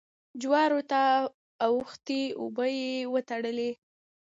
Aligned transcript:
جوارو 0.41 0.81
ته 0.91 1.01
اوښتې 1.67 2.21
اوبه 2.39 2.65
يې 2.77 2.91
وتړلې. 3.13 3.71